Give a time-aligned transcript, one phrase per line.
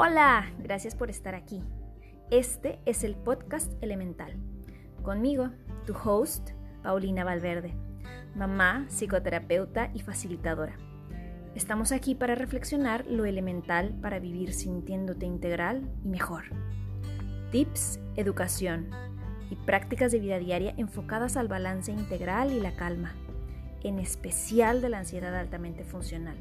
[0.00, 1.60] Hola, gracias por estar aquí.
[2.30, 4.36] Este es el podcast Elemental.
[5.02, 5.50] Conmigo,
[5.86, 6.50] tu host,
[6.84, 7.74] Paulina Valverde,
[8.36, 10.76] mamá, psicoterapeuta y facilitadora.
[11.56, 16.44] Estamos aquí para reflexionar lo elemental para vivir sintiéndote integral y mejor.
[17.50, 18.90] Tips, educación
[19.50, 23.16] y prácticas de vida diaria enfocadas al balance integral y la calma,
[23.82, 26.36] en especial de la ansiedad altamente funcional.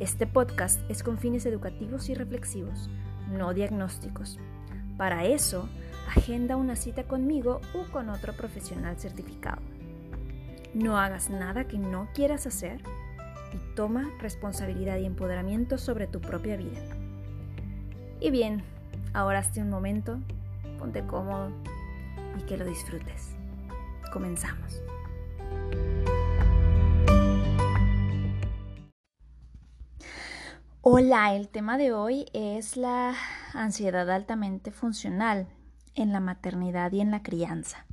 [0.00, 2.88] Este podcast es con fines educativos y reflexivos,
[3.36, 4.38] no diagnósticos.
[4.96, 5.68] Para eso,
[6.14, 9.60] agenda una cita conmigo o con otro profesional certificado.
[10.72, 12.80] No hagas nada que no quieras hacer
[13.52, 16.78] y toma responsabilidad y empoderamiento sobre tu propia vida.
[18.20, 18.62] Y bien,
[19.14, 20.20] ahora hazte un momento,
[20.78, 21.50] ponte cómodo
[22.38, 23.34] y que lo disfrutes.
[24.12, 24.80] Comenzamos.
[30.90, 33.14] Hola, el tema de hoy es la
[33.52, 35.46] ansiedad altamente funcional
[35.94, 37.84] en la maternidad y en la crianza.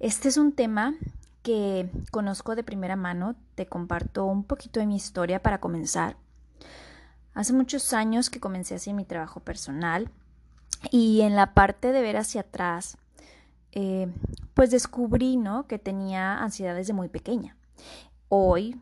[0.00, 0.94] Este es un tema
[1.42, 6.16] que conozco de primera mano, te comparto un poquito de mi historia para comenzar.
[7.34, 10.10] Hace muchos años que comencé así mi trabajo personal
[10.90, 12.96] y en la parte de ver hacia atrás,
[13.72, 14.10] eh,
[14.54, 15.66] pues descubrí ¿no?
[15.66, 17.58] que tenía ansiedad desde muy pequeña.
[18.30, 18.80] Hoy,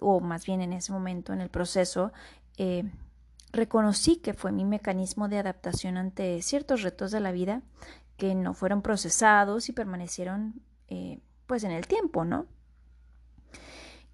[0.00, 2.12] o más bien en ese momento en el proceso,
[2.58, 2.84] eh,
[3.52, 7.62] reconocí que fue mi mecanismo de adaptación ante ciertos retos de la vida
[8.16, 12.46] que no fueron procesados y permanecieron eh, pues en el tiempo, ¿no?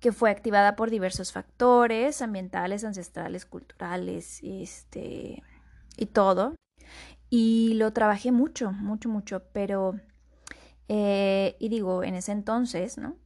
[0.03, 5.44] que fue activada por diversos factores ambientales, ancestrales, culturales, este,
[5.97, 6.56] y todo.
[7.30, 9.94] Y lo trabajé mucho, mucho, mucho, pero,
[10.88, 13.16] eh, y digo, en ese entonces, ¿no?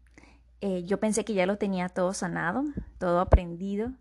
[0.60, 2.64] Eh, yo pensé que ya lo tenía todo sanado,
[2.98, 3.92] todo aprendido,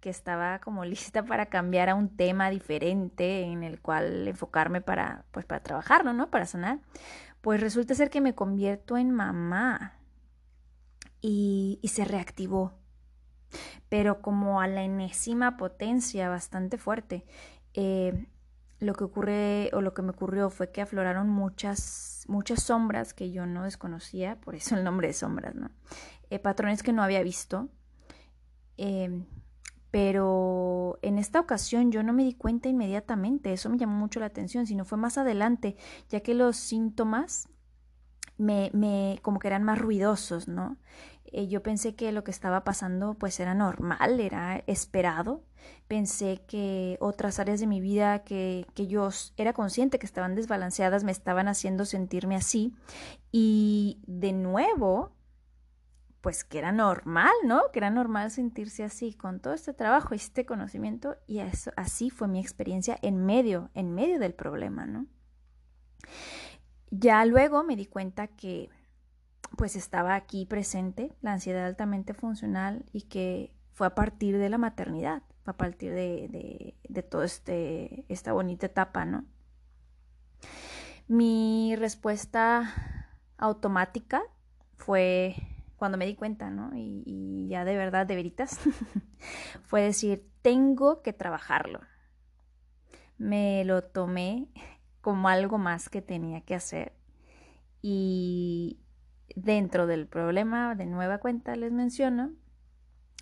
[0.00, 5.24] que estaba como lista para cambiar a un tema diferente en el cual enfocarme para,
[5.30, 6.30] pues, para trabajarlo, ¿no?
[6.30, 6.80] Para sanar.
[7.40, 9.98] Pues resulta ser que me convierto en mamá
[11.20, 12.74] y, se reactivó,
[13.88, 17.24] pero como a la enésima potencia, bastante fuerte.
[17.74, 18.26] Eh,
[18.82, 23.30] lo que ocurre o lo que me ocurrió fue que afloraron muchas, muchas sombras que
[23.30, 25.70] yo no desconocía, por eso el nombre de sombras, ¿no?
[26.30, 27.68] Eh, patrones que no había visto.
[28.78, 29.24] Eh,
[29.92, 34.26] pero en esta ocasión yo no me di cuenta inmediatamente, eso me llamó mucho la
[34.26, 35.76] atención, sino fue más adelante,
[36.08, 37.48] ya que los síntomas
[38.36, 40.78] me, me como que eran más ruidosos, ¿no?
[41.32, 45.42] Eh, yo pensé que lo que estaba pasando pues era normal, era esperado.
[45.88, 51.04] Pensé que otras áreas de mi vida que, que yo era consciente que estaban desbalanceadas
[51.04, 52.74] me estaban haciendo sentirme así.
[53.30, 55.12] Y de nuevo,
[56.20, 57.62] pues que era normal, ¿no?
[57.72, 61.16] Que era normal sentirse así con todo este trabajo este conocimiento.
[61.26, 65.06] Y eso, así fue mi experiencia en medio, en medio del problema, ¿no?
[66.90, 68.68] Ya luego me di cuenta que
[69.56, 74.58] pues estaba aquí presente la ansiedad altamente funcional y que fue a partir de la
[74.58, 79.24] maternidad, a partir de, de, de toda este, esta bonita etapa, ¿no?
[81.08, 82.74] Mi respuesta
[83.38, 84.22] automática
[84.76, 85.36] fue
[85.76, 86.76] cuando me di cuenta, ¿no?
[86.76, 88.60] Y, y ya de verdad, de veritas,
[89.62, 91.80] fue decir, tengo que trabajarlo.
[93.18, 94.48] Me lo tomé
[95.00, 96.94] como algo más que tenía que hacer.
[97.82, 98.78] Y,
[99.36, 102.32] dentro del problema de nueva cuenta les menciono,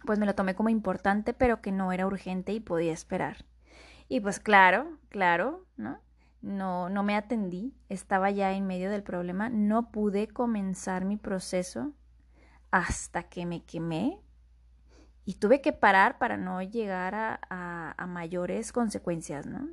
[0.04, 3.44] pues me lo tomé como importante, pero que no era urgente y podía esperar.
[4.08, 6.00] Y pues claro, claro, ¿no?
[6.42, 11.92] No, no me atendí, estaba ya en medio del problema, no pude comenzar mi proceso
[12.70, 14.18] hasta que me quemé
[15.24, 17.40] y tuve que parar para no llegar a,
[17.96, 19.68] a, mayores consecuencias, ¿no?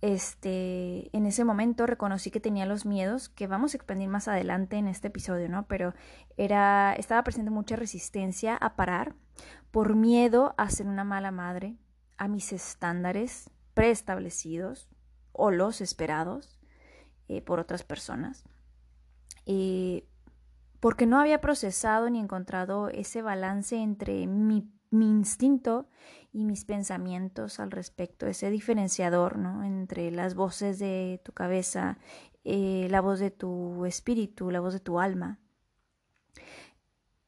[0.00, 4.76] Este, en ese momento reconocí que tenía los miedos que vamos a expandir más adelante
[4.76, 5.66] en este episodio, ¿no?
[5.66, 5.94] Pero
[6.36, 9.14] era, estaba presente mucha resistencia a parar
[9.70, 11.76] por miedo a ser una mala madre,
[12.16, 14.88] a mis estándares preestablecidos
[15.32, 16.58] o los esperados
[17.28, 18.44] eh, por otras personas.
[19.46, 20.06] Eh,
[20.80, 25.88] porque no había procesado ni encontrado ese balance entre mi mi instinto
[26.32, 29.64] y mis pensamientos al respecto, ese diferenciador ¿no?
[29.64, 31.98] entre las voces de tu cabeza,
[32.44, 35.38] eh, la voz de tu espíritu, la voz de tu alma.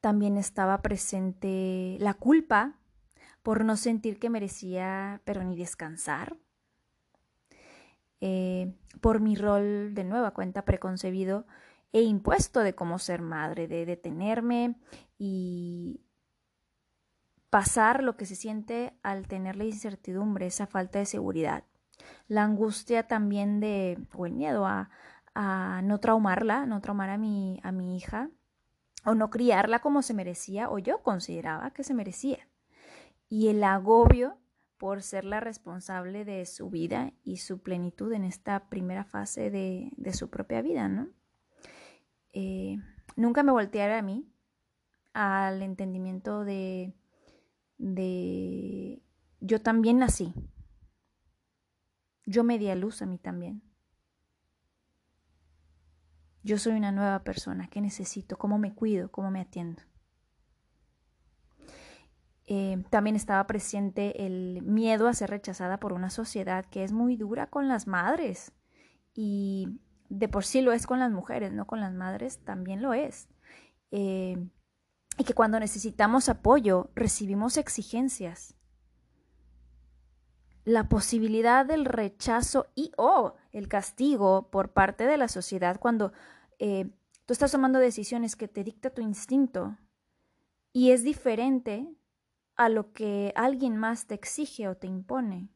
[0.00, 2.78] También estaba presente la culpa
[3.42, 6.36] por no sentir que merecía, pero ni descansar,
[8.20, 11.46] eh, por mi rol de nueva cuenta preconcebido
[11.92, 14.76] e impuesto de cómo ser madre, de detenerme
[15.18, 16.00] y
[17.50, 21.64] pasar lo que se siente al tener la incertidumbre, esa falta de seguridad.
[22.28, 24.88] La angustia también de, o el miedo a,
[25.82, 28.30] no traumarla, no traumar a mi, a mi hija,
[29.04, 32.48] o no criarla como se merecía, o yo consideraba que se merecía.
[33.28, 34.36] Y el agobio
[34.76, 39.92] por ser la responsable de su vida y su plenitud en esta primera fase de,
[39.96, 41.08] de su propia vida, ¿no?
[42.32, 42.78] Eh,
[43.16, 44.26] nunca me volteara a mí
[45.12, 46.94] al entendimiento de,
[47.80, 49.02] de
[49.40, 50.34] yo también nací.
[52.26, 53.62] Yo me di a luz a mí también.
[56.42, 57.68] Yo soy una nueva persona.
[57.68, 58.38] ¿Qué necesito?
[58.38, 59.10] ¿Cómo me cuido?
[59.10, 59.82] ¿Cómo me atiendo?
[62.46, 67.16] Eh, también estaba presente el miedo a ser rechazada por una sociedad que es muy
[67.16, 68.52] dura con las madres.
[69.14, 72.92] Y de por sí lo es con las mujeres, no con las madres, también lo
[72.92, 73.28] es.
[73.90, 74.36] Eh,
[75.18, 78.54] y que cuando necesitamos apoyo recibimos exigencias.
[80.64, 86.12] La posibilidad del rechazo y o el castigo por parte de la sociedad cuando
[86.58, 86.90] eh,
[87.26, 89.76] tú estás tomando decisiones que te dicta tu instinto
[90.72, 91.88] y es diferente
[92.56, 95.48] a lo que alguien más te exige o te impone.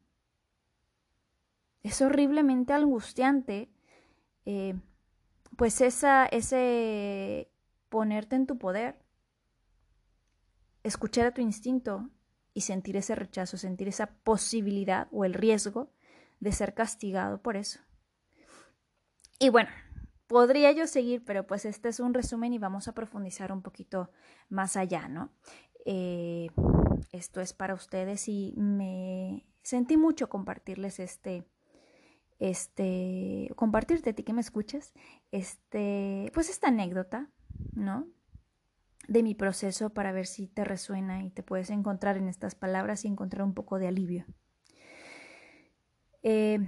[1.82, 3.70] Es horriblemente angustiante
[4.46, 4.74] eh,
[5.56, 7.50] pues esa, ese
[7.88, 9.03] ponerte en tu poder,
[10.84, 12.08] escuchar a tu instinto
[12.52, 15.90] y sentir ese rechazo, sentir esa posibilidad o el riesgo
[16.38, 17.80] de ser castigado por eso.
[19.40, 19.70] Y bueno,
[20.28, 24.10] podría yo seguir, pero pues este es un resumen y vamos a profundizar un poquito
[24.48, 25.32] más allá, ¿no?
[25.84, 26.48] Eh,
[27.12, 31.44] esto es para ustedes y me sentí mucho compartirles este,
[32.38, 34.92] este, compartirte a ti que me escuchas,
[35.30, 37.30] este, pues esta anécdota,
[37.72, 38.06] ¿no?
[39.08, 43.04] De mi proceso para ver si te resuena y te puedes encontrar en estas palabras
[43.04, 44.26] y encontrar un poco de alivio.
[46.22, 46.58] Eh,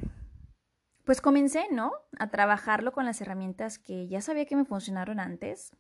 [1.05, 1.93] pues comencé, ¿no?
[2.19, 5.73] A trabajarlo con las herramientas que ya sabía que me funcionaron antes,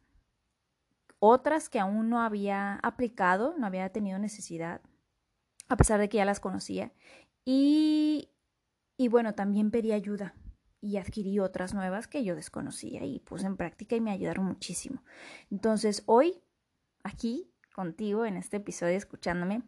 [1.18, 4.80] otras que aún no había aplicado, no había tenido necesidad,
[5.68, 6.92] a pesar de que ya las conocía.
[7.44, 8.30] Y
[8.96, 10.34] y bueno, también pedí ayuda
[10.80, 15.02] y adquirí otras nuevas que yo desconocía y puse en práctica y me ayudaron muchísimo.
[15.50, 16.42] Entonces, hoy,
[17.06, 19.62] aquí, contigo, en este episodio, escuchándome,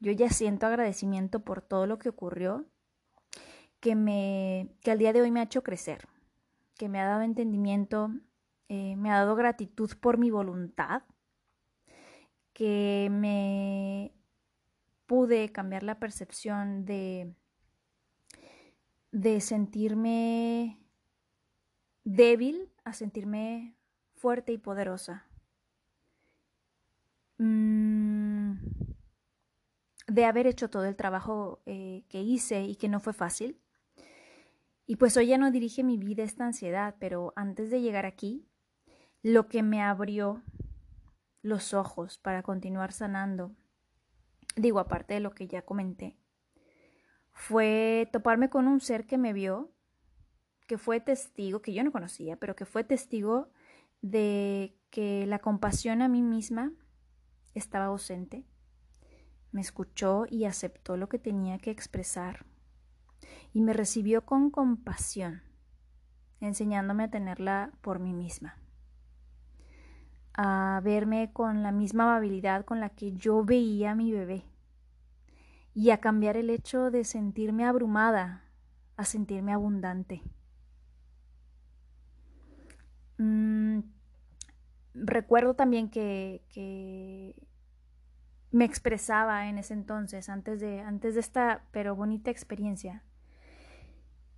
[0.00, 2.66] yo ya siento agradecimiento por todo lo que ocurrió,
[3.80, 6.08] que, me, que al día de hoy me ha hecho crecer,
[6.76, 8.10] que me ha dado entendimiento,
[8.68, 11.02] eh, me ha dado gratitud por mi voluntad,
[12.52, 14.14] que me
[15.06, 17.34] pude cambiar la percepción de
[19.12, 20.80] de sentirme
[22.04, 23.76] débil a sentirme
[24.16, 25.28] fuerte y poderosa.
[27.42, 28.52] Mm,
[30.06, 33.60] de haber hecho todo el trabajo eh, que hice y que no fue fácil.
[34.86, 38.46] Y pues hoy ya no dirige mi vida esta ansiedad, pero antes de llegar aquí,
[39.22, 40.42] lo que me abrió
[41.42, 43.56] los ojos para continuar sanando,
[44.54, 46.16] digo aparte de lo que ya comenté,
[47.32, 49.72] fue toparme con un ser que me vio,
[50.68, 53.48] que fue testigo, que yo no conocía, pero que fue testigo
[54.00, 56.72] de que la compasión a mí misma
[57.54, 58.44] estaba ausente.
[59.50, 62.46] Me escuchó y aceptó lo que tenía que expresar
[63.52, 65.42] y me recibió con compasión,
[66.40, 68.56] enseñándome a tenerla por mí misma,
[70.34, 74.44] a verme con la misma amabilidad con la que yo veía a mi bebé
[75.74, 78.44] y a cambiar el hecho de sentirme abrumada
[78.96, 80.22] a sentirme abundante.
[83.18, 83.80] Mm,
[84.94, 87.34] recuerdo también que,
[88.50, 93.02] me expresaba en ese entonces, antes de, antes de esta pero bonita experiencia.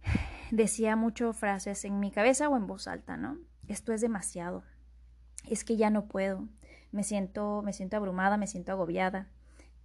[0.53, 3.39] Decía mucho frases en mi cabeza o en voz alta, ¿no?
[3.67, 4.63] Esto es demasiado.
[5.49, 6.49] Es que ya no puedo.
[6.93, 9.29] Me siento, me siento abrumada, me siento agobiada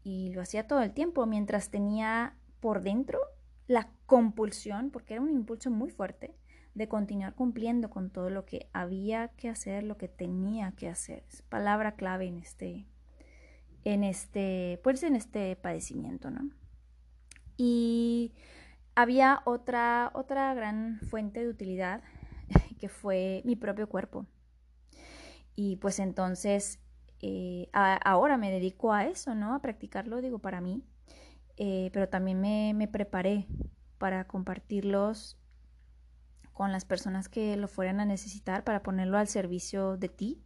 [0.04, 3.20] y lo hacía todo el tiempo mientras tenía por dentro
[3.68, 6.36] la compulsión, porque era un impulso muy fuerte,
[6.74, 11.24] de continuar cumpliendo con todo lo que había que hacer, lo que tenía que hacer.
[11.30, 12.86] Es palabra clave en este,
[13.84, 16.50] en este, pues en este padecimiento, ¿no?
[17.58, 18.34] Y
[18.96, 22.02] había otra, otra gran fuente de utilidad
[22.80, 24.26] que fue mi propio cuerpo.
[25.56, 26.80] Y pues entonces
[27.22, 29.54] eh, ahora me dedico a eso, ¿no?
[29.54, 30.84] A practicarlo, digo, para mí.
[31.58, 33.46] Eh, pero también me, me, preparé
[33.98, 35.38] para compartirlos
[36.60, 40.44] con las personas que lo fueran a necesitar, para ponerlo al servicio de ti,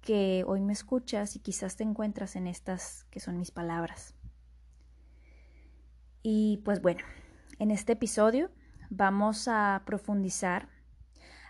[0.00, 4.14] que hoy me escuchas y quizás te encuentras en estas que son mis palabras.
[6.22, 7.04] Y pues bueno,
[7.58, 8.50] en este episodio
[8.88, 10.70] vamos a profundizar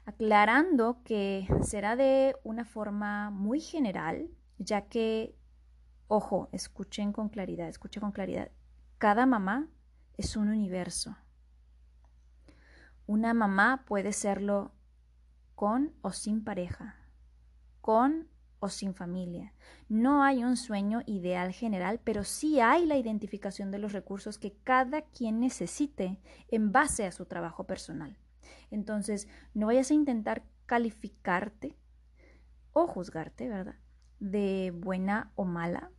[0.05, 4.29] aclarando que será de una forma muy general,
[4.59, 5.39] ya que,
[6.09, 8.51] ojo, escuchen con claridad, escuchen con claridad,
[8.99, 9.69] cada mamá
[10.17, 11.17] es un universo.
[13.07, 14.73] Una mamá puede serlo
[15.55, 16.97] con o sin pareja,
[17.81, 19.53] con o sin familia.
[19.89, 24.55] No hay un sueño ideal general, pero sí hay la identificación de los recursos que
[24.65, 28.19] cada quien necesite en base a su trabajo personal.
[28.71, 31.77] Entonces, no vayas a intentar calificarte
[32.73, 33.77] o juzgarte, ¿verdad?
[34.19, 35.91] De buena o mala,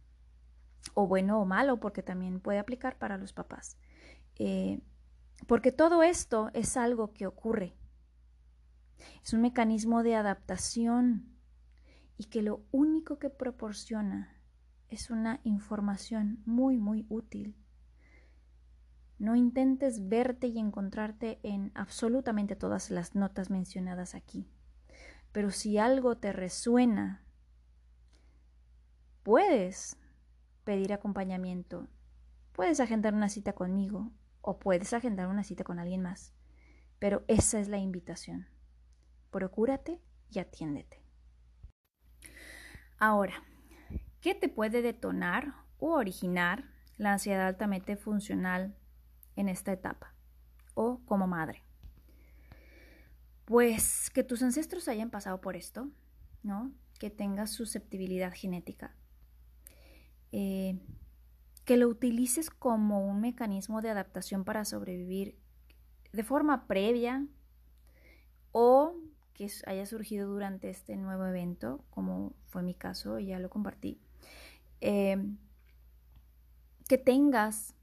[0.94, 3.78] o bueno o malo, porque también puede aplicar para los papás.
[4.36, 4.82] Eh,
[5.46, 7.78] porque todo esto es algo que ocurre.
[9.24, 11.38] Es un mecanismo de adaptación
[12.18, 14.42] y que lo único que proporciona
[14.90, 17.56] es una información muy, muy útil.
[19.20, 24.48] No intentes verte y encontrarte en absolutamente todas las notas mencionadas aquí.
[25.32, 27.24] Pero si algo te resuena,
[29.24, 29.98] puedes
[30.64, 31.88] pedir acompañamiento,
[32.54, 34.12] puedes agendar una cita conmigo
[34.48, 36.34] o puedes agendar una cita con alguien más.
[37.00, 38.48] Pero esa es la invitación.
[39.30, 40.00] Procúrate
[40.32, 41.04] y atiéndete.
[42.98, 43.44] Ahora,
[44.22, 46.64] ¿qué te puede detonar o originar
[46.96, 48.74] la ansiedad altamente funcional
[49.36, 50.16] en esta etapa
[50.76, 51.66] o como madre?
[53.44, 55.90] Pues que tus ancestros hayan pasado por esto,
[56.42, 56.72] ¿no?
[57.00, 58.96] Que tengas susceptibilidad genética.
[60.32, 60.80] Eh,
[61.68, 65.38] que lo utilices como un mecanismo de adaptación para sobrevivir
[66.14, 67.28] de forma previa
[68.54, 68.96] o
[69.34, 74.00] que haya surgido durante este nuevo evento, como fue mi caso, y ya lo compartí,
[74.80, 75.38] em,
[76.88, 77.76] que tengas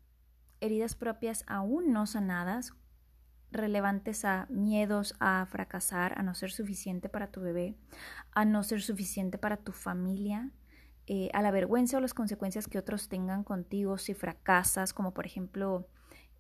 [0.62, 2.72] heridas propias aún no sanadas,
[3.50, 7.76] relevantes a miedos a fracasar, a no ser suficiente para tu bebé,
[8.32, 10.50] a no ser suficiente para tu familia,
[11.06, 15.26] eh, a la vergüenza o las consecuencias que otros tengan contigo si fracasas, como por
[15.26, 15.86] ejemplo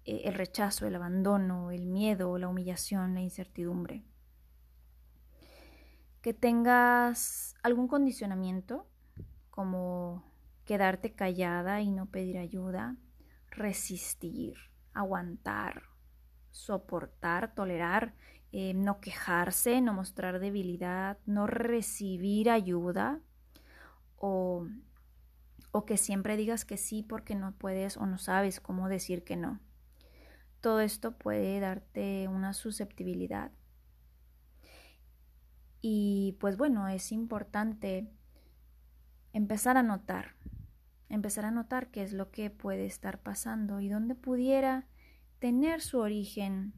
[0.06, 4.04] eh, el rechazo, el abandono, el miedo, la humillación, la incertidumbre.
[6.22, 8.86] Que tengas algún condicionamiento,
[9.50, 10.24] como
[10.64, 12.96] quedarte callada y no pedir ayuda,
[13.50, 14.56] resistir,
[14.94, 15.82] aguantar,
[16.50, 18.14] soportar, tolerar,
[18.52, 23.20] eh, no quejarse, no mostrar debilidad, no recibir ayuda
[24.24, 24.66] o,
[25.70, 29.36] o que siempre digas que sí porque no puedes o no sabes cómo decir que
[29.36, 29.60] no.
[30.60, 33.52] Todo esto puede darte una susceptibilidad
[35.86, 38.08] y pues bueno, es importante
[39.34, 40.34] empezar a notar,
[41.10, 44.86] empezar a notar qué es lo que puede estar pasando y dónde pudiera
[45.40, 46.72] tener su origen,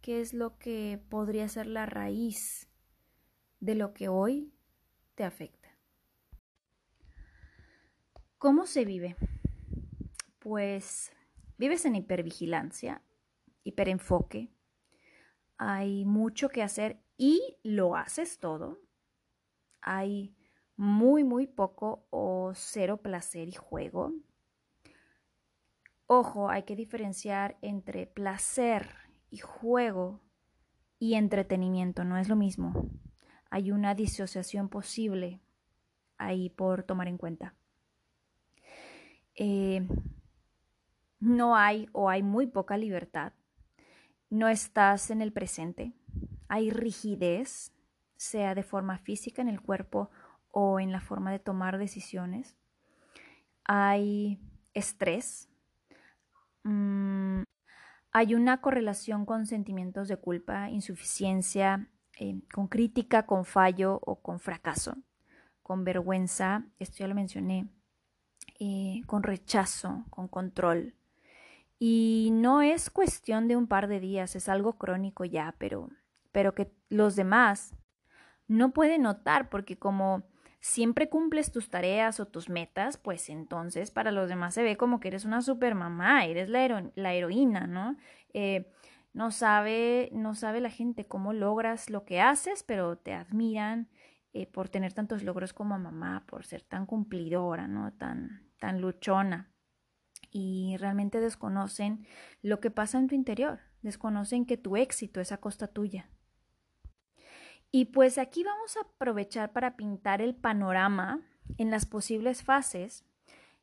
[0.00, 2.70] qué es lo que podría ser la raíz
[3.60, 4.54] de lo que hoy
[5.14, 5.57] te afecta.
[8.38, 9.16] ¿Cómo se vive?
[10.38, 11.10] Pues
[11.56, 13.02] vives en hipervigilancia,
[13.64, 14.48] hiperenfoque,
[15.56, 18.78] hay mucho que hacer y lo haces todo,
[19.80, 20.36] hay
[20.76, 24.12] muy, muy poco o cero placer y juego.
[26.06, 28.94] Ojo, hay que diferenciar entre placer
[29.30, 30.20] y juego
[31.00, 32.88] y entretenimiento, no es lo mismo.
[33.50, 35.40] Hay una disociación posible
[36.18, 37.56] ahí por tomar en cuenta.
[39.38, 39.86] Eh,
[41.20, 43.32] no hay o hay muy poca libertad.
[44.28, 45.94] No estás en el presente
[46.48, 47.72] hay rigidez,
[48.16, 50.10] sea de forma física en el cuerpo
[50.50, 52.56] o en la forma de tomar decisiones.
[53.64, 54.40] Hay
[54.74, 55.48] estrés.
[56.64, 57.42] Mm,
[58.10, 64.40] hay una correlación con sentimientos de culpa, insuficiencia, eh, con crítica, con fallo o con
[64.40, 64.96] fracaso,
[65.62, 67.68] con vergüenza, esto ya lo mencioné,
[68.58, 70.94] eh, con rechazo, con control.
[71.78, 75.90] Y no es cuestión de un par de días, es algo crónico ya, pero
[76.32, 77.74] pero que los demás
[78.46, 80.22] no pueden notar porque como
[80.60, 85.00] siempre cumples tus tareas o tus metas, pues entonces para los demás se ve como
[85.00, 87.96] que eres una super mamá, eres la, la heroína, ¿no?
[88.34, 88.72] Eh,
[89.12, 93.88] no sabe, no sabe la gente cómo logras lo que haces, pero te admiran
[94.32, 97.92] eh, por tener tantos logros como mamá, por ser tan cumplidora, ¿no?
[97.94, 99.50] Tan, tan luchona.
[100.30, 102.06] Y realmente desconocen
[102.42, 106.10] lo que pasa en tu interior, desconocen que tu éxito es a costa tuya,
[107.70, 111.20] Y pues aquí vamos a aprovechar para pintar el panorama
[111.56, 113.04] en las posibles fases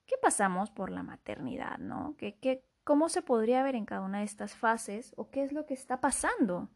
[0.06, 2.16] que pasamos por la maternidad, ¿no?
[2.18, 5.66] ¿Qué, cómo se podría ver en cada una de estas fases o qué es lo
[5.66, 6.70] que está pasando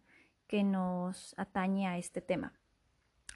[0.48, 2.54] que nos atañe a este tema?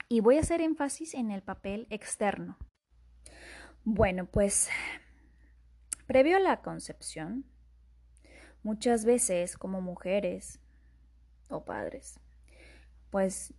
[0.08, 2.58] Y voy a hacer énfasis en el papel externo.
[3.86, 4.70] Bueno, pues
[6.06, 7.44] previo a la concepción,
[8.62, 10.58] muchas veces como mujeres
[11.50, 12.18] o padres,
[13.10, 13.52] pues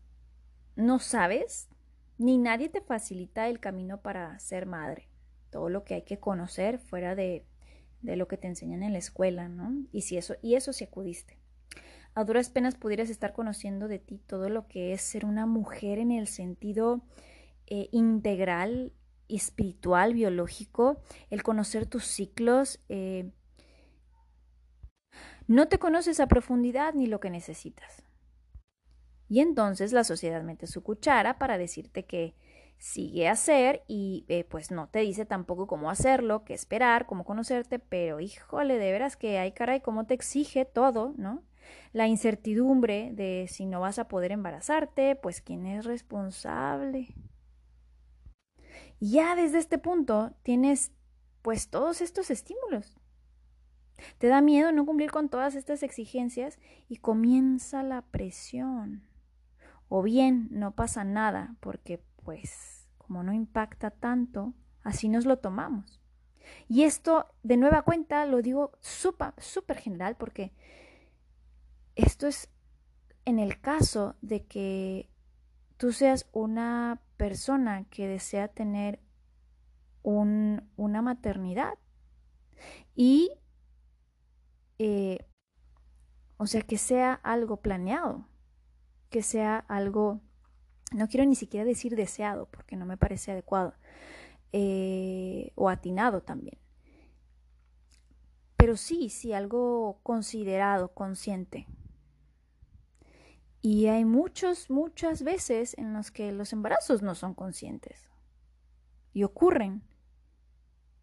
[0.75, 1.69] no sabes
[2.17, 5.09] ni nadie te facilita el camino para ser madre.
[5.51, 7.45] Todo lo que hay que conocer fuera de,
[8.01, 9.85] de lo que te enseñan en la escuela, ¿no?
[9.91, 11.37] Y si eso, y eso si acudiste.
[12.15, 15.99] A duras penas pudieras estar conociendo de ti todo lo que es ser una mujer
[15.99, 17.01] en el sentido
[17.67, 18.93] eh, integral,
[19.29, 22.79] espiritual, biológico, el conocer tus ciclos.
[22.89, 23.31] Eh,
[25.47, 28.03] no te conoces a profundidad ni lo que necesitas.
[29.27, 32.35] Y entonces la sociedad mete su cuchara para decirte que
[32.77, 37.23] sigue a hacer y eh, pues no te dice tampoco cómo hacerlo, qué esperar, cómo
[37.23, 41.43] conocerte, pero híjole, de veras que hay caray, cómo te exige todo, ¿no?
[41.93, 47.15] La incertidumbre de si no vas a poder embarazarte, pues quién es responsable.
[49.07, 50.91] Ya desde este punto tienes
[51.43, 52.97] pues todos estos estímulos.
[54.17, 56.57] Te da miedo no cumplir con todas estas exigencias
[56.89, 59.03] y comienza la presión.
[59.89, 66.01] O bien no pasa nada porque pues como no impacta tanto, así nos lo tomamos.
[66.67, 70.51] Y esto de nueva cuenta lo digo súper general porque
[71.95, 72.49] esto es
[73.23, 75.11] en el caso de que
[75.77, 78.99] tú seas una persona que desea tener
[80.03, 81.73] un, una maternidad
[82.95, 83.31] y,
[84.79, 85.19] eh,
[86.37, 88.27] o sea, que sea algo planeado,
[89.09, 90.21] que sea algo,
[90.93, 93.73] no quiero ni siquiera decir deseado, porque no me parece adecuado,
[94.51, 96.57] eh, o atinado también.
[98.57, 101.67] Pero sí, sí, algo considerado, consciente.
[103.65, 108.09] Y hay muchos, muchas veces en los que los embarazos no son conscientes.
[109.11, 109.81] Y ocurren.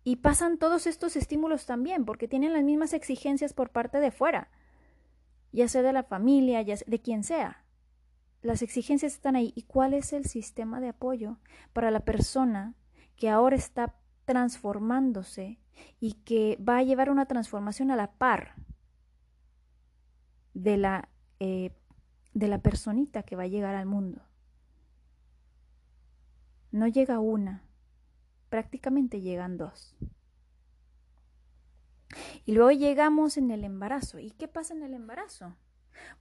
[0.04, 4.48] Y pasan todos estos estímulos también, porque tienen las mismas exigencias por parte de fuera,
[5.50, 7.62] ya sea de la familia, ya sea de quien sea
[8.42, 9.52] las exigencias están ahí.
[9.56, 11.38] ¿Y cuál es el sistema de apoyo
[11.72, 12.74] para la persona
[13.16, 13.94] que ahora está
[14.24, 15.58] transformándose
[16.00, 18.54] y que va a llevar una transformación a la par
[20.54, 21.08] de la,
[21.40, 21.74] eh,
[22.34, 24.22] de la personita que va a llegar al mundo?
[26.70, 27.64] No llega una,
[28.48, 29.94] prácticamente llegan dos.
[32.44, 34.18] Y luego llegamos en el embarazo.
[34.18, 35.56] ¿Y qué pasa en el embarazo?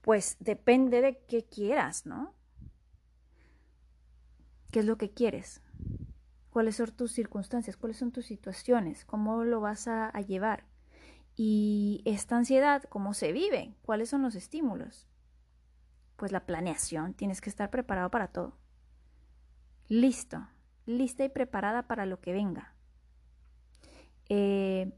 [0.00, 2.34] Pues depende de qué quieras, ¿no?
[4.70, 5.60] ¿Qué es lo que quieres?
[6.50, 7.76] ¿Cuáles son tus circunstancias?
[7.76, 9.04] ¿Cuáles son tus situaciones?
[9.04, 10.64] ¿Cómo lo vas a, llevar?
[11.36, 13.74] Y esta ansiedad, ¿cómo se vive?
[13.82, 15.08] ¿Cuáles son los estímulos?
[16.22, 18.56] Pues la planeación, tienes que estar preparado para todo.
[19.88, 20.46] Listo,
[20.86, 22.76] lista y preparada para lo que venga.
[24.28, 24.92] Eh,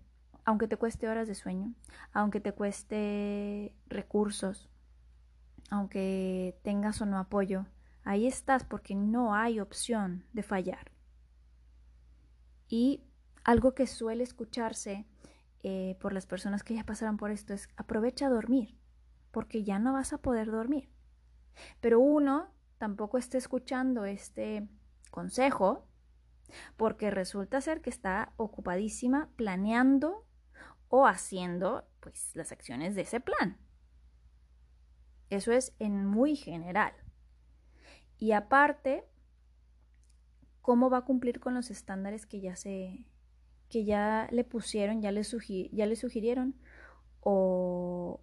[0.45, 1.73] aunque te cueste horas de sueño,
[2.13, 4.69] aunque te cueste recursos,
[5.71, 7.65] aunque tengas o no apoyo,
[8.05, 10.93] ahí estás porque no hay opción de fallar.
[12.69, 13.03] Y
[13.45, 15.07] algo que suele escucharse
[15.63, 18.77] eh, por las personas que ya pasaron por esto es aprovecha a dormir,
[19.31, 20.94] porque ya no vas a poder dormir.
[21.81, 24.69] Pero uno tampoco está escuchando este
[25.11, 25.89] consejo
[26.77, 30.27] porque resulta ser que está ocupadísima planeando
[30.89, 33.59] o haciendo pues las acciones de ese plan.
[35.31, 36.93] Eso es en muy general.
[38.19, 39.05] Y aparte,
[40.61, 43.07] cómo va a cumplir con los estándares que ya se
[43.69, 45.23] que ya le pusieron, ya le,
[45.73, 46.55] ya le sugirieron
[47.21, 48.21] o,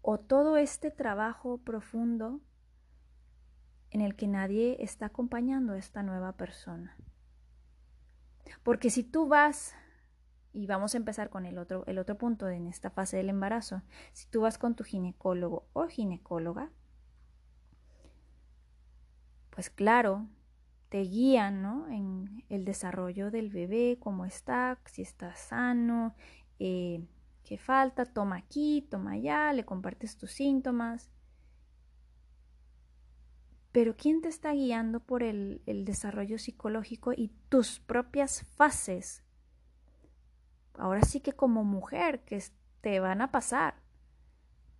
[0.00, 2.40] o todo este trabajo profundo
[3.90, 6.96] en el que nadie está acompañando a esta nueva persona.
[8.62, 9.74] Porque si tú vas
[10.56, 13.82] y vamos a empezar con el otro, el otro punto en esta fase del embarazo.
[14.12, 16.70] Si tú vas con tu ginecólogo o ginecóloga,
[19.50, 20.26] pues claro,
[20.88, 21.88] te guían ¿no?
[21.88, 26.14] en el desarrollo del bebé, cómo está, si está sano,
[26.58, 27.04] eh,
[27.44, 31.10] qué falta, toma aquí, toma allá, le compartes tus síntomas.
[33.76, 39.22] Pero ¿quién te está guiando por el, el desarrollo psicológico y tus propias fases
[40.78, 42.42] ahora sí que como mujer que
[42.80, 43.82] te van a pasar.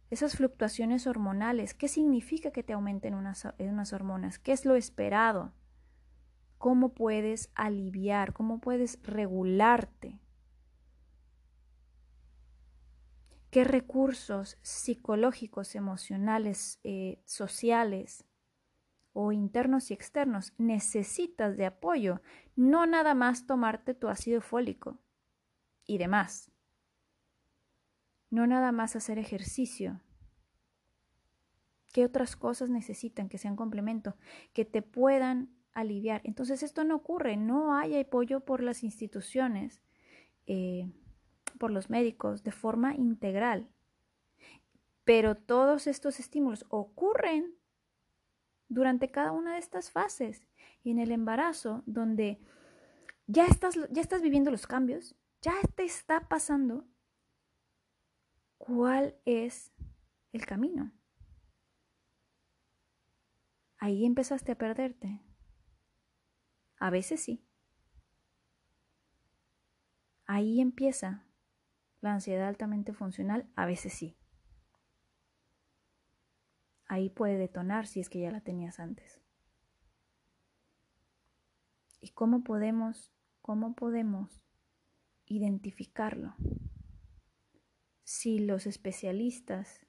[0.08, 1.74] esas fluctuaciones hormonales.
[1.74, 4.38] ¿Qué significa que te aumenten unas, unas hormonas?
[4.38, 5.52] ¿Qué es lo esperado?
[6.56, 8.32] ¿Cómo puedes aliviar?
[8.32, 10.18] ¿Cómo puedes regularte?
[13.50, 18.24] ¿Qué recursos psicológicos, emocionales, eh, sociales
[19.18, 22.20] o internos y externos necesitas de apoyo?
[22.54, 24.98] No nada más tomarte tu ácido fólico
[25.86, 26.52] y demás.
[28.28, 30.02] No nada más hacer ejercicio.
[31.94, 34.16] ¿Qué otras cosas necesitan que sean complemento?
[34.52, 36.20] Que te puedan aliviar.
[36.24, 39.80] Entonces esto no ocurre, no hay apoyo por las instituciones,
[40.46, 40.92] eh,
[41.58, 43.70] por los médicos, de forma integral.
[45.04, 47.55] Pero todos estos estímulos ocurren
[48.68, 50.46] durante cada una de estas fases.
[50.82, 52.40] Y en el embarazo, donde
[53.26, 56.86] ya estás, ya estás viviendo los cambios, ya te está pasando,
[58.58, 59.72] cuál es
[60.32, 60.92] el camino.
[63.78, 65.20] Ahí empezaste a perderte.
[66.78, 67.46] A veces sí.
[70.26, 71.24] Ahí empieza
[72.00, 74.16] la ansiedad altamente funcional, a veces sí.
[76.86, 79.20] Ahí puede detonar si es que ya la tenías antes.
[82.00, 84.44] ¿Y cómo podemos, cómo podemos
[85.26, 86.34] identificarlo?
[88.06, 89.84] si los especialistas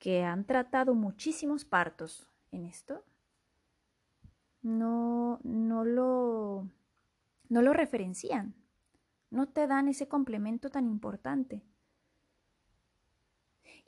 [0.00, 3.04] que han tratado muchísimos partos en esto
[4.60, 6.68] no, no, lo,
[7.48, 8.56] no lo referencian,
[9.30, 11.62] no te dan ese complemento tan importante.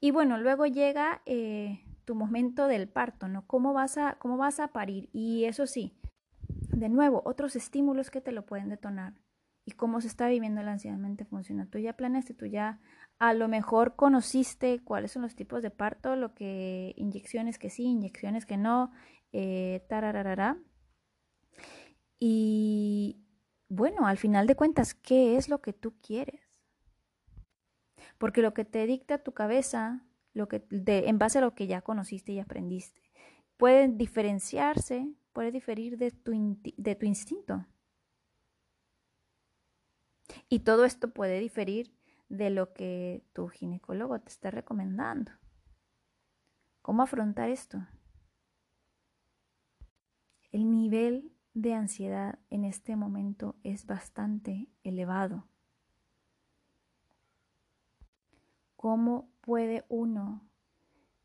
[0.00, 3.46] Y bueno, luego llega eh, tu momento del parto, ¿no?
[3.46, 5.08] ¿Cómo vas, a, ¿Cómo vas a parir?
[5.12, 5.96] Y eso sí,
[6.48, 9.14] de nuevo, otros estímulos que te lo pueden detonar.
[9.66, 11.70] Y cómo se está viviendo la ansiedad mente funciona.
[11.70, 12.80] Tú ya planeaste, tú ya
[13.18, 17.84] a lo mejor conociste cuáles son los tipos de parto, lo que inyecciones que sí,
[17.84, 18.92] inyecciones que no,
[19.32, 19.86] eh.
[22.20, 23.24] Y
[23.68, 26.40] bueno, al final de cuentas, ¿qué es lo que tú quieres?
[28.18, 31.80] Porque lo que te dicta tu cabeza, lo que en base a lo que ya
[31.80, 33.00] conociste y aprendiste,
[33.56, 36.32] puede diferenciarse, puede diferir de tu,
[36.76, 37.66] de tu instinto.
[40.48, 41.94] Y todo esto puede diferir
[42.28, 45.32] de lo que tu ginecólogo te está recomendando.
[46.82, 47.86] ¿Cómo afrontar esto?
[50.50, 55.48] El nivel de ansiedad en este momento es bastante elevado.
[58.84, 60.46] ¿Cómo puede uno...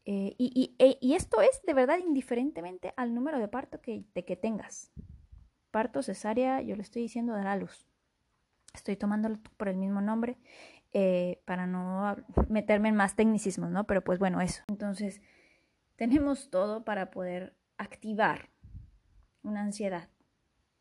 [0.06, 4.06] Eh, e, y, esto es de verdad indiferentemente al número de parto que,
[4.42, 4.94] tengas.
[5.70, 7.86] Parto, cesárea, yo le estoy diciendo dar a luz.
[8.74, 10.38] Estoy tomándolo por el mismo nombre.
[10.94, 12.16] Eh, para no
[12.48, 13.86] meterme en más tecnicismos, ¿no?
[13.86, 14.64] Pero pues bueno, eso.
[14.70, 15.22] Entonces,
[15.98, 18.52] tenemos todo para poder activar
[19.44, 20.08] una ansiedad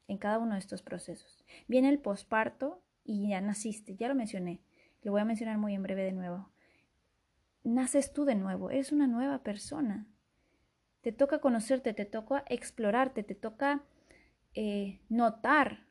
[0.06, 1.44] en cada uno de estos procesos.
[1.66, 4.60] Viene el posparto y ya naciste, ya lo mencioné,
[5.02, 6.52] lo voy a mencionar muy en breve de nuevo.
[7.68, 10.06] Naces tú de nuevo, eres una nueva persona.
[11.02, 13.84] Te toca conocerte, te toca explorarte, te toca
[14.54, 15.84] eh, notar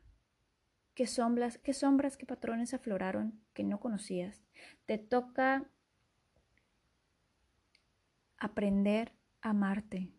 [0.96, 4.42] qué sombras, qué sombras, qué patrones afloraron que no conocías.
[4.88, 5.66] Te toca
[8.40, 10.12] aprender a amarte,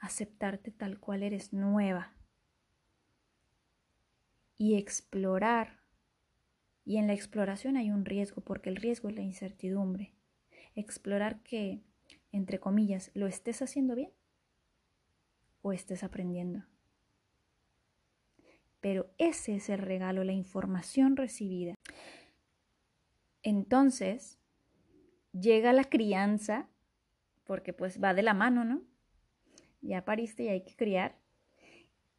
[0.00, 2.12] aceptarte tal cual eres nueva
[4.58, 5.79] y explorar.
[6.90, 10.12] Y en la exploración hay un riesgo, porque el riesgo es la incertidumbre.
[10.74, 11.82] Explorar que,
[12.32, 14.10] entre comillas, lo estés haciendo bien
[15.62, 16.64] o estés aprendiendo
[18.80, 21.74] pero ese es el regalo, la información recibida.
[23.42, 24.38] Entonces,
[25.32, 26.68] llega la crianza,
[27.44, 28.82] porque pues va de la mano, ¿no?
[29.82, 31.18] Ya pariste y hay que criar.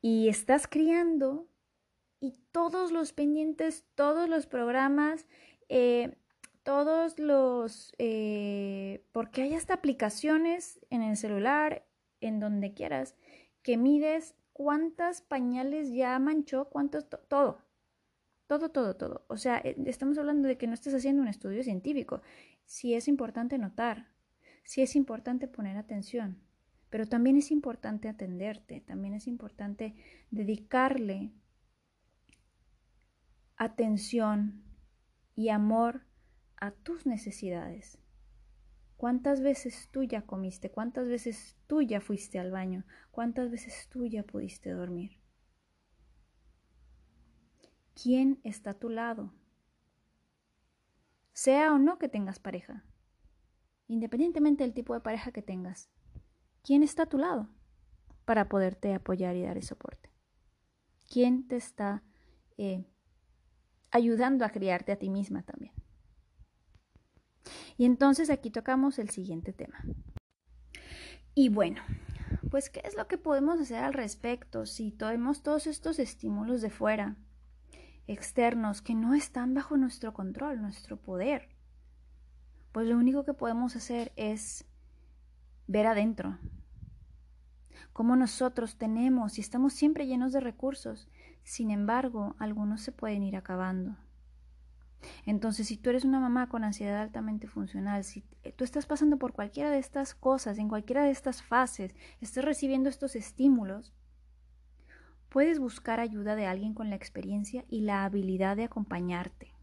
[0.02, 1.48] Y estás criando
[2.22, 5.26] y todos los pendientes, todos los programas,
[5.68, 6.16] eh,
[6.64, 11.84] todos los, eh, porque hay hasta aplicaciones en el celular,
[12.22, 13.16] en donde quieras,
[13.64, 17.58] que mides cuántas pañales ya manchó, cuántos, todo,
[18.46, 19.26] todo, todo, todo.
[19.28, 22.22] O sea, eh, estamos hablando de que no estés haciendo un estudio científico.
[22.66, 24.10] Sí es importante notar,
[24.64, 26.38] sí es importante poner atención,
[26.92, 29.96] pero también es importante atenderte, también es importante
[30.30, 31.32] dedicarle
[33.62, 34.64] atención
[35.36, 36.02] y amor
[36.58, 38.00] a tus necesidades.
[38.98, 40.72] ¿Cuántas veces tú ya comiste?
[40.72, 42.86] ¿Cuántas veces tú ya fuiste al baño?
[43.12, 45.20] ¿Cuántas veces tú ya pudiste dormir?
[47.94, 49.32] ¿Quién está a tu lado?
[51.34, 52.84] Sea o no que tengas pareja.
[53.88, 55.92] independientemente del tipo de pareja que tengas,
[56.64, 57.50] ¿quién está a tu lado
[58.26, 60.10] para poderte apoyar y dar el soporte?
[61.08, 62.02] ¿Quién te está
[62.58, 62.91] eh,
[63.92, 65.74] ayudando a criarte a ti misma también?
[67.78, 69.84] Y entonces aquí tocamos el siguiente tema.
[71.34, 71.82] Y bueno,
[72.50, 76.70] pues ¿qué es lo que podemos hacer al respecto si tenemos todos estos estímulos de
[76.70, 77.16] fuera,
[78.08, 81.50] externos, que no están bajo nuestro control, nuestro poder?
[82.72, 84.66] Pues lo único que podemos hacer es
[85.68, 86.38] ver adentro,
[87.94, 91.08] cómo nosotros tenemos y estamos siempre llenos de recursos,
[91.52, 93.98] sin embargo, algunos se pueden ir acabando.
[95.26, 98.22] Entonces, si tú eres una mamá con ansiedad altamente funcional, si
[98.56, 102.88] tú estás pasando por cualquiera de estas cosas, en cualquiera de estas fases, estás recibiendo
[102.88, 103.94] estos estímulos,
[105.28, 109.54] puedes buscar ayuda de alguien con la experiencia y la habilidad de acompañarte.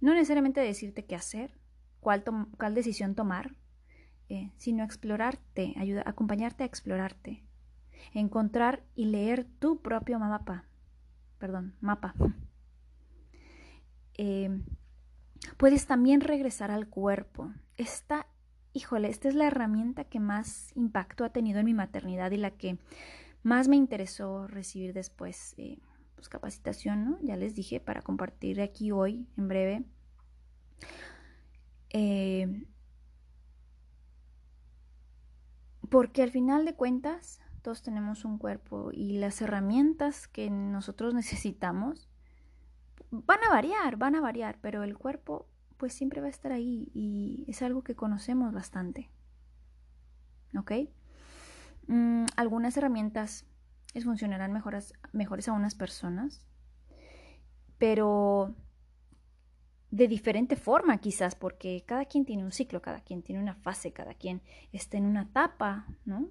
[0.00, 1.56] No necesariamente decirte qué hacer,
[2.00, 2.24] cuál,
[2.74, 3.54] decisión tomar,
[4.28, 7.44] eh, sino explorarte, ayuda, acompañarte a explorarte,
[8.14, 10.64] encontrar y leer tu propio mapa,
[11.38, 12.14] perdón, mapa.
[14.14, 14.64] Em,
[15.56, 17.52] puedes también regresar al cuerpo.
[17.76, 18.26] Esta,
[18.72, 22.50] híjole, esta es la herramienta que más impacto ha tenido en mi maternidad y la
[22.50, 22.78] que
[23.42, 25.78] más me interesó recibir después, eh,
[26.16, 27.18] pues capacitación, ¿no?
[27.22, 29.84] Ya les dije, para compartir aquí hoy, en breve.
[31.90, 32.66] Em,
[35.88, 42.08] porque al final de cuentas, todos tenemos un cuerpo y las herramientas que nosotros necesitamos
[43.10, 46.90] van a variar, van a variar, pero el cuerpo pues siempre va a estar ahí
[46.94, 49.10] y es algo que conocemos bastante.
[50.56, 50.72] ¿Ok?
[51.88, 53.44] Mm, algunas herramientas
[53.92, 56.46] les funcionarán mejores, mejores a unas personas,
[57.76, 58.54] pero
[59.90, 63.92] de diferente forma quizás, porque cada quien tiene un ciclo, cada quien tiene una fase,
[63.92, 64.40] cada quien
[64.72, 66.30] está en una etapa, ¿no?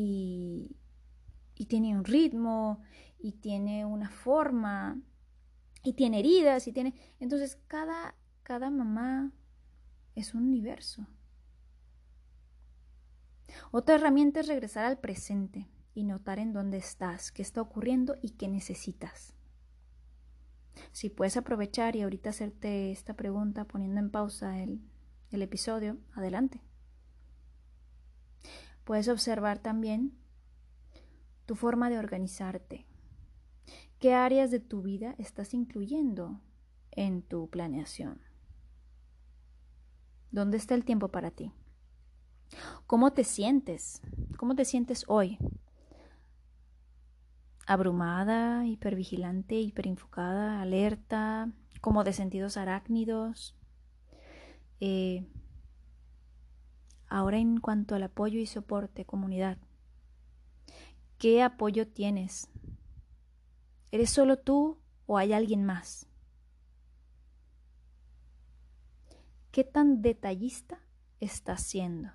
[0.00, 0.76] Y,
[1.66, 2.82] tiene un ritmo
[3.18, 5.02] y tiene una forma
[5.82, 6.94] y tiene heridas y tiene...
[7.18, 9.32] Entonces cada, cada mamá
[10.14, 11.06] es un universo.
[13.72, 18.30] Otra herramienta es regresar al presente y notar en dónde estás, qué está ocurriendo y
[18.30, 19.34] qué necesitas.
[20.92, 24.80] Si puedes aprovechar y ahorita hacerte esta pregunta poniendo en pausa el,
[25.32, 26.62] el episodio, adelante.
[28.88, 30.16] Puedes observar también
[31.44, 32.86] tu forma de organizarte.
[33.98, 36.40] ¿Qué áreas de tu vida estás incluyendo
[36.92, 38.22] en tu planeación?
[40.30, 41.52] ¿Dónde está el tiempo para ti?
[42.86, 44.00] ¿Cómo te sientes?
[44.38, 45.36] ¿Cómo te sientes hoy?
[47.66, 53.54] ¿Abrumada, hipervigilante, hiperenfocada, alerta, como de sentidos arácnidos?
[54.80, 55.26] Eh,
[57.08, 59.58] ahora en cuanto al apoyo y soporte, comunidad,
[61.18, 62.48] ¿Qué apoyo tienes?
[63.90, 66.06] ¿Eres solo tú o hay alguien más?
[69.50, 70.78] ¿Qué tan detallista
[71.18, 72.10] estás siendo?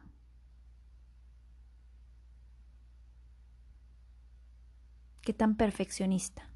[5.21, 6.49] ¿Qué tan perfeccionista?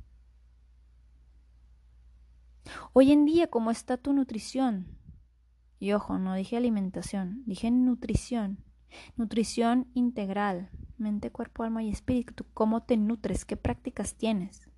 [2.93, 4.87] Hoy en día, ¿cómo está tu nutrición?
[5.79, 8.63] Y ojo, no dije alimentación, dije nutrición.
[9.15, 12.45] Nutrición integral, mente, cuerpo, alma y espíritu.
[12.53, 13.45] ¿Cómo te nutres?
[13.45, 14.69] ¿Qué prácticas tienes?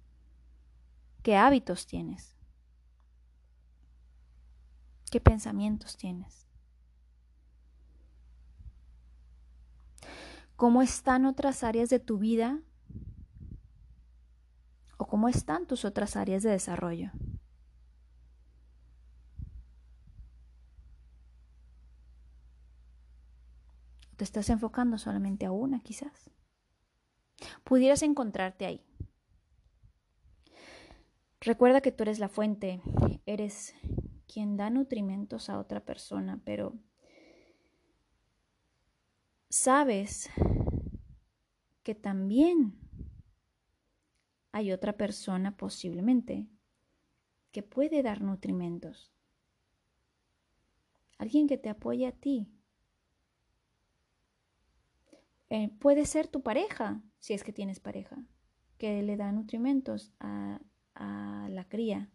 [1.23, 2.35] ¿Qué hábitos tienes?
[5.12, 6.47] ¿Qué pensamientos tienes?
[10.55, 12.59] ¿Cómo están otras áreas de tu vida?
[14.97, 17.12] ¿O cómo están tus otras áreas de desarrollo?
[24.19, 26.29] ¿Te estás enfocando solamente a una quizás?
[27.63, 28.86] Pudieras encontrarte ahí.
[31.39, 32.82] Recuerda que tú eres la fuente,
[33.25, 33.73] eres
[34.27, 36.77] quien da nutrimentos a otra persona, pero
[39.47, 40.29] sabes
[41.84, 42.77] que también
[44.51, 46.49] hay otra persona posiblemente
[47.53, 49.13] que puede dar nutrimentos.
[51.17, 52.59] Alguien que te apoye a ti,
[55.49, 58.23] eh, puede ser tu pareja, si es que tienes pareja,
[58.77, 60.62] que le da nutrimentos a,
[60.95, 62.12] a la cría.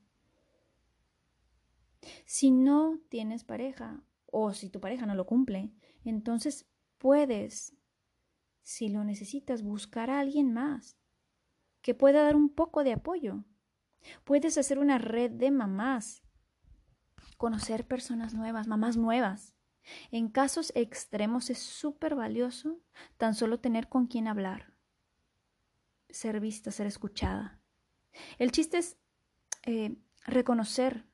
[2.24, 5.72] Si no tienes pareja o si tu pareja no lo cumple,
[6.04, 6.68] entonces
[6.98, 7.76] puedes,
[8.62, 10.98] si lo necesitas, buscar a alguien más
[11.82, 13.44] que pueda dar un poco de apoyo.
[14.24, 16.22] Puedes hacer una red de mamás
[17.36, 19.53] conocer personas nuevas, mamás nuevas.
[20.10, 22.78] En casos extremos es súper valioso
[23.16, 24.72] tan solo tener con quién hablar,
[26.08, 27.60] ser vista, ser escuchada.
[28.38, 28.96] El chiste es
[29.64, 31.04] eh, reconocer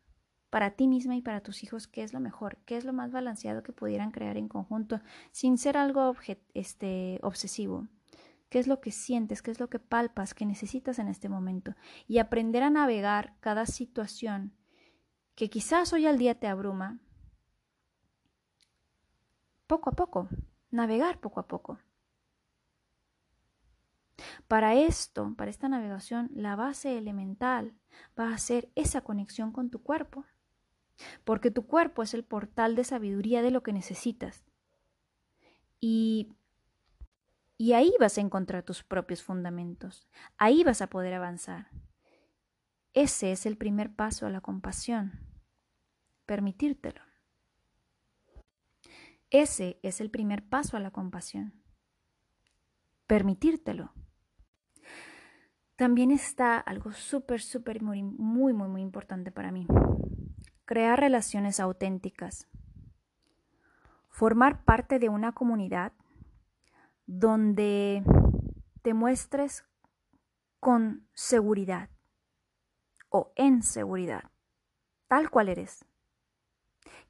[0.50, 3.12] para ti misma y para tus hijos qué es lo mejor, qué es lo más
[3.12, 6.14] balanceado que pudieran crear en conjunto, sin ser algo
[6.54, 7.88] este, obsesivo.
[8.48, 9.42] ¿Qué es lo que sientes?
[9.42, 10.34] ¿Qué es lo que palpas?
[10.34, 11.76] que necesitas en este momento?
[12.08, 14.56] Y aprender a navegar cada situación
[15.36, 16.98] que quizás hoy al día te abruma,
[19.70, 20.28] poco a poco,
[20.72, 21.78] navegar poco a poco.
[24.48, 27.72] Para esto, para esta navegación, la base elemental
[28.18, 30.24] va a ser esa conexión con tu cuerpo,
[31.22, 34.44] porque tu cuerpo es el portal de sabiduría de lo que necesitas.
[35.78, 36.34] Y,
[37.56, 41.68] y ahí vas a encontrar tus propios fundamentos, ahí vas a poder avanzar.
[42.92, 45.12] Ese es el primer paso a la compasión,
[46.26, 47.09] permitírtelo.
[49.30, 51.54] Ese es el primer paso a la compasión,
[53.06, 53.92] permitírtelo.
[55.76, 59.68] También está algo súper, súper, muy, muy, muy, importante para mí.
[60.64, 62.48] Crear relaciones auténticas.
[64.08, 65.92] Formar parte de una comunidad
[67.06, 68.02] donde
[68.82, 69.64] te muestres
[70.58, 71.88] con seguridad
[73.08, 74.24] o en seguridad,
[75.06, 75.84] tal cual eres.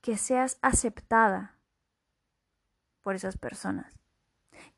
[0.02, 1.59] Que seas aceptada
[3.02, 3.98] por esas personas.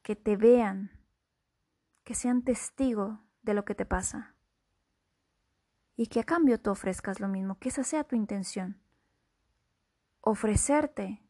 [0.03, 0.91] Que te vean,
[2.05, 4.35] que sean testigo de lo que te pasa.
[5.97, 8.81] Y que a cambio tú ofrezcas lo mismo, que esa sea tu intención.
[10.21, 11.23] Ofrecerte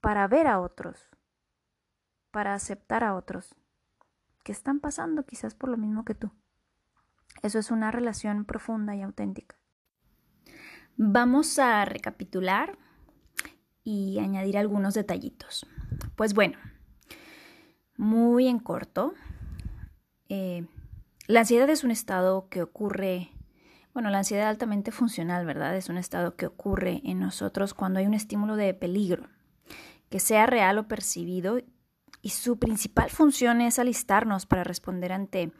[0.00, 1.10] para ver a otros,
[2.30, 3.56] para aceptar a otros
[4.42, 6.32] que están pasando quizás por lo mismo que tú.
[7.42, 9.56] Eso es una relación profunda y auténtica.
[10.96, 12.78] Vamos a recapitular
[13.84, 15.66] y añadir algunos detallitos.
[16.16, 16.58] Pues bueno,
[17.96, 19.14] muy en corto,
[20.28, 20.66] eh,
[21.26, 23.30] la ansiedad es un estado que ocurre,
[23.92, 25.76] bueno, la ansiedad altamente funcional, ¿verdad?
[25.76, 29.28] Es un estado que ocurre en nosotros cuando hay un estímulo de peligro,
[30.08, 31.58] que sea real o percibido,
[32.22, 35.52] y su principal función es alistarnos para responder ante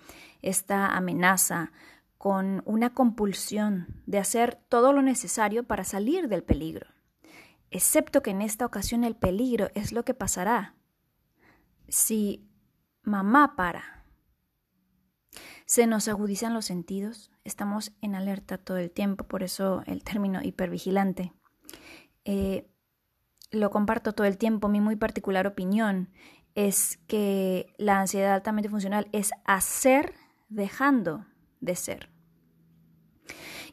[0.43, 1.73] esta amenaza
[2.19, 6.87] con una compulsión de hacer todo lo necesario para salir del peligro,
[7.71, 10.75] excepto que en esta ocasión el peligro es lo que pasará
[11.89, 12.49] si
[13.03, 14.05] mamá para
[15.67, 20.43] se nos agudizan los sentidos, estamos en alerta todo el tiempo, por eso el término
[20.43, 21.33] hipervigilante.
[22.25, 22.69] Eh,
[23.53, 26.11] lo comparto todo el tiempo, mi muy particular opinión
[26.57, 30.15] es que la ansiedad altamente funcional es hacer
[30.49, 31.25] dejando
[31.61, 32.11] de ser.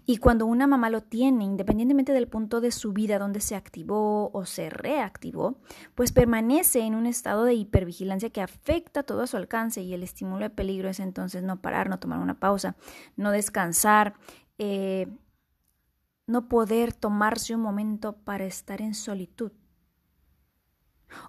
[0.06, 4.32] Y cuando una mamá lo tiene, independientemente del punto de su vida donde se activó
[4.32, 5.60] o se reactivó,
[5.96, 10.04] pues permanece en un estado de hipervigilancia que afecta todo a su alcance y el
[10.04, 12.78] estímulo de peligro es entonces no parar, no tomar una pausa,
[13.17, 14.13] no descansar,
[14.58, 15.08] eh,
[16.26, 19.52] no poder tomarse un momento para estar en solitud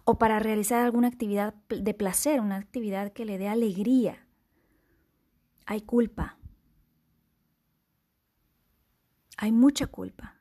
[0.05, 4.27] o para realizar alguna actividad de placer, una actividad que le dé alegría.
[5.67, 6.38] Hay culpa,
[9.39, 10.35] hay mucha culpa.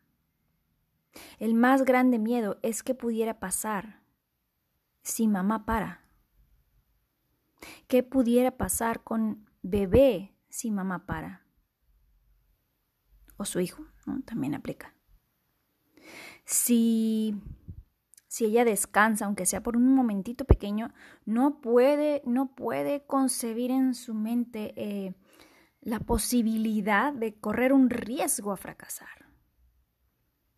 [1.39, 4.01] El más grande miedo es que pudiera pasar
[5.03, 6.03] si mamá para.
[7.87, 11.45] ¿Qué pudiera pasar con bebé si mamá para?
[13.37, 13.85] O su hijo,
[14.25, 14.95] También aplica.
[16.43, 17.39] Si,
[18.27, 20.91] si ella descansa, aunque sea por un momentito pequeño,
[21.23, 25.13] no puede, no puede concebir en su mente eh,
[25.87, 29.25] la posibilidad de correr un riesgo a fracasar.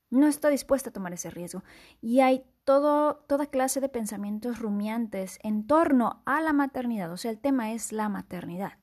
[0.10, 1.63] No está dispuesta a tomar ese riesgo.
[2.02, 7.12] Y hay todo, toda clase de pensamientos rumiantes en torno a la maternidad.
[7.12, 8.80] O sea, el tema es la maternidad,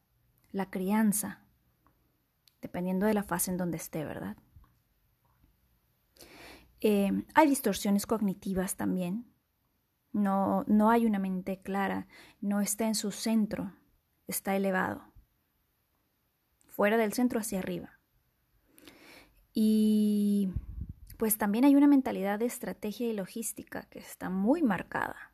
[0.53, 1.45] la crianza,
[2.63, 4.37] dependiendo de la fase en donde esté, ¿verdad?
[6.81, 9.35] Eh, hay distorsiones cognitivas también.
[10.13, 12.07] No, no hay una mente clara,
[12.41, 13.73] no está en su centro,
[14.29, 15.16] está elevado
[16.77, 17.99] fuera del centro hacia arriba.
[19.55, 20.51] Y
[21.17, 25.33] pues también hay una mentalidad de estrategia y logística que está muy marcada.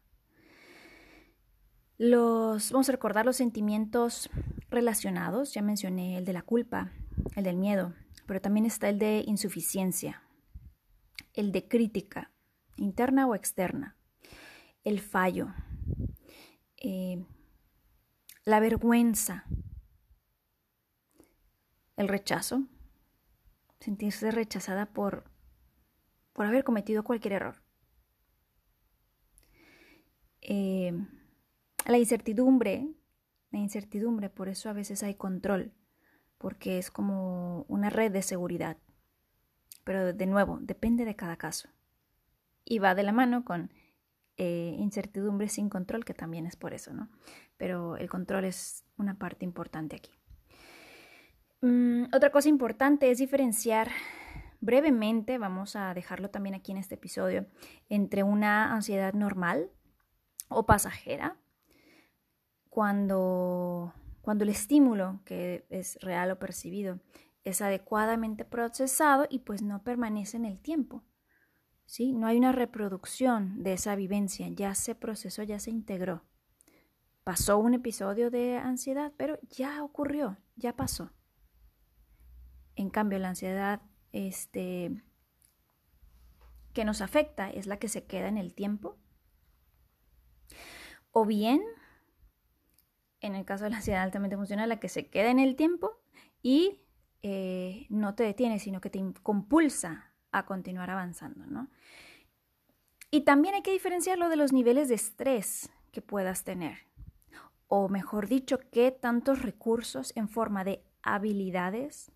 [1.99, 4.31] Los, vamos a recordar los sentimientos
[4.71, 6.93] relacionados, ya mencioné el de la culpa,
[7.35, 7.93] el del miedo,
[8.27, 10.23] pero también está el de insuficiencia,
[11.35, 12.31] el de crítica,
[12.77, 13.97] interna o externa,
[14.85, 15.53] el fallo,
[16.77, 17.25] eh,
[18.45, 19.45] la vergüenza,
[22.03, 22.65] el rechazo,
[23.81, 25.25] sentirse rechazada por,
[26.33, 27.63] por haber cometido cualquier error.
[30.41, 30.93] Eh,
[31.87, 32.89] la incertidumbre,
[33.51, 35.73] la incertidumbre, por eso a veces hay control,
[36.39, 38.77] porque es como una red de seguridad.
[39.85, 41.69] Pero de nuevo, depende de cada caso.
[42.65, 43.73] Y va de la mano con
[44.37, 47.09] eh, incertidumbre sin control, que también es por eso, ¿no?
[47.57, 50.13] Pero el control es una parte importante aquí.
[51.63, 53.89] Mm, otra cosa importante es diferenciar
[54.61, 57.47] brevemente, vamos a dejarlo también aquí en este episodio,
[57.89, 59.71] entre una ansiedad normal
[60.49, 61.37] o pasajera,
[62.69, 66.99] cuando, cuando el estímulo, que es real o percibido,
[67.45, 71.05] es adecuadamente procesado y pues no permanece en el tiempo.
[71.87, 72.13] ¿sí?
[72.13, 76.25] No hay una reproducción de esa vivencia, ya se procesó, ya se integró.
[77.23, 81.13] Pasó un episodio de ansiedad, pero ya ocurrió, ya pasó.
[82.77, 85.03] En cambio, la ansiedad este,
[86.73, 88.97] que nos afecta es la que se queda en el tiempo.
[91.11, 91.63] O bien,
[93.21, 96.01] en el caso de la ansiedad altamente emocional, la que se queda en el tiempo
[96.43, 96.81] y
[97.23, 101.69] eh, no te detiene, sino que te compulsa a continuar avanzando, ¿no?
[103.11, 106.87] Y también hay que diferenciarlo de los niveles de estrés que puedas tener.
[107.69, 112.11] O mejor dicho, qué tantos recursos en forma de habilidades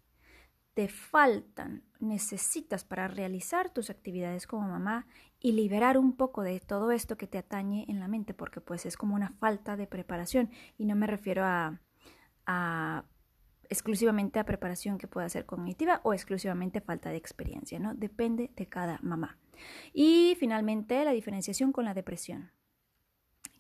[0.77, 5.07] te faltan, necesitas para realizar tus actividades como mamá
[5.41, 8.85] y liberar un poco de todo esto que te atañe en la mente, porque pues
[8.85, 11.81] es como una falta de preparación y no me refiero a,
[13.71, 17.95] exclusivamente a preparación que pueda ser cognitiva o exclusivamente falta de experiencia, ¿no?
[17.95, 19.39] Depende de cada mamá.
[19.95, 22.53] Y finalmente la diferenciación con la depresión,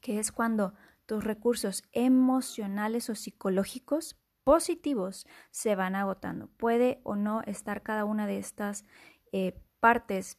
[0.02, 0.74] que es cuando
[1.06, 6.46] tus recursos emocionales o psicológicos positivos se van agotando.
[6.56, 8.84] Puede o no estar cada una de estas
[9.32, 10.38] eh, partes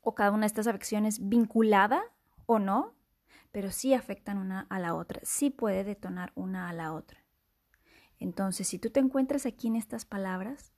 [0.00, 2.02] o cada una de estas afecciones vinculada
[2.46, 2.94] o no,
[3.52, 7.22] pero sí afectan una a la otra, sí puede detonar una a la otra.
[8.18, 10.72] Entonces, si tú te encuentras aquí en estas palabras,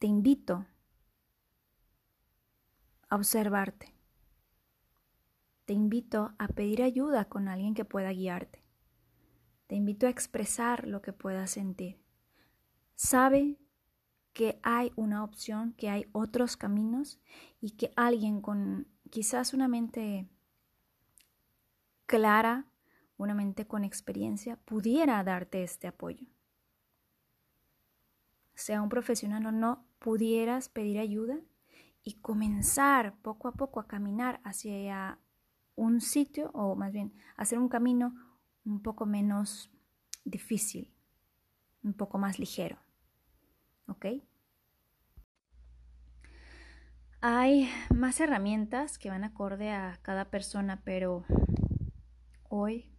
[0.00, 0.66] te invito
[3.08, 3.94] a observarte.
[5.66, 8.61] Te invito a pedir ayuda con alguien que pueda guiarte.
[9.72, 11.98] Te invito a expresar lo que puedas sentir.
[12.94, 13.56] Sabe
[14.34, 17.22] que hay una opción, que hay otros caminos
[17.58, 20.28] y que alguien con quizás una mente
[22.04, 22.66] clara
[23.16, 26.26] una mente con experiencia pudiera darte este apoyo.
[28.52, 31.40] Sea un profesional o no, pudieras pedir ayuda
[32.02, 35.18] y comenzar poco a poco a caminar hacia
[35.76, 38.31] un sitio o más bien hacer un camino
[38.64, 39.70] un poco menos
[40.24, 40.92] difícil,
[41.82, 42.78] un poco más ligero.
[43.86, 44.06] ¿Ok?
[47.20, 51.24] Hay más herramientas que van acorde a cada persona, pero
[52.48, 52.92] hoy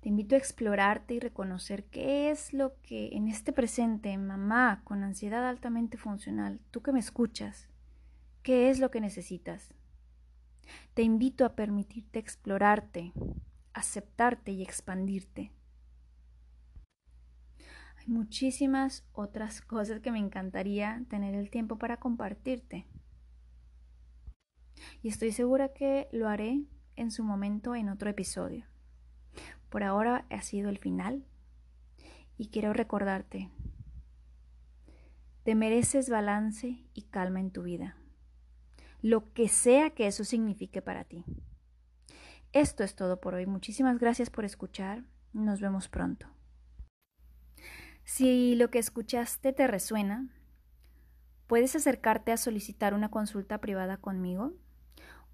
[0.00, 5.02] te invito a explorarte y reconocer qué es lo que en este presente, mamá con
[5.02, 7.68] ansiedad altamente funcional, tú que me escuchas,
[8.42, 9.72] qué es lo que necesitas.
[10.94, 13.12] Te invito a permitirte explorarte,
[13.76, 15.52] aceptarte y expandirte.
[17.98, 22.86] Hay muchísimas otras cosas que me encantaría tener el tiempo para compartirte.
[25.02, 26.62] Y estoy segura que lo haré
[26.96, 28.64] en su momento en otro episodio.
[29.68, 31.26] Por ahora ha sido el final
[32.38, 33.50] y quiero recordarte,
[35.42, 37.96] te mereces balance y calma en tu vida,
[39.02, 41.24] lo que sea que eso signifique para ti.
[42.56, 43.44] Esto es todo por hoy.
[43.44, 45.04] Muchísimas gracias por escuchar.
[45.34, 46.26] Nos vemos pronto.
[48.02, 50.30] Si lo que escuchaste te resuena,
[51.48, 54.54] puedes acercarte a solicitar una consulta privada conmigo.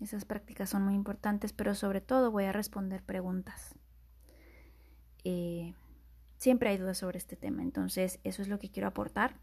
[0.01, 3.75] Esas prácticas son muy importantes, pero sobre todo voy a responder preguntas.
[5.23, 5.73] Eh,
[6.35, 9.39] Siempre hay dudas sobre este tema, entonces eso es lo que quiero aportar.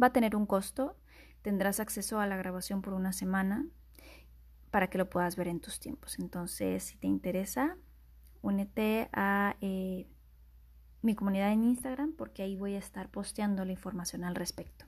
[0.00, 0.96] Va a tener un costo,
[1.42, 3.66] tendrás acceso a la grabación por una semana
[4.70, 6.20] para que lo puedas ver en tus tiempos.
[6.20, 7.76] Entonces, si te interesa,
[8.42, 10.06] únete a eh,
[11.00, 14.84] mi comunidad en Instagram porque ahí voy a estar posteando la información al respecto.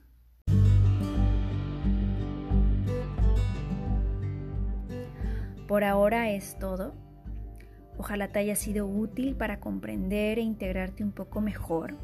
[5.67, 6.93] Por ahora es todo.
[7.97, 11.95] Ojalá te haya sido útil para comprender e integrarte un poco mejor,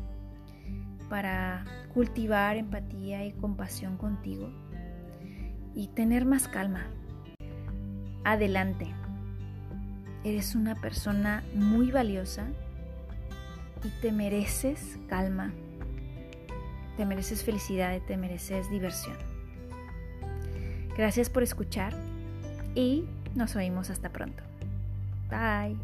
[1.10, 4.49] para cultivar empatía y compasión contigo
[5.76, 6.88] y tener más calma.
[8.24, 8.88] Adelante.
[10.24, 12.47] Eres una persona muy valiosa
[13.84, 15.53] y te mereces calma,
[16.97, 19.15] te mereces felicidad te mereces diversión.
[20.97, 21.93] Gracias por escuchar
[22.73, 23.05] y
[23.36, 24.43] nos oímos hasta pronto.
[25.30, 25.78] Bye.